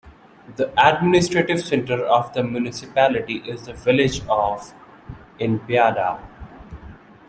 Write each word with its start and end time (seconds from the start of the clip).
The 0.55 0.73
administrative 0.83 1.63
centre 1.63 2.03
of 2.05 2.33
the 2.33 2.41
municipality 2.43 3.35
is 3.47 3.67
the 3.67 3.73
village 3.73 4.21
of 4.27 4.73
Innbygda. 5.39 6.19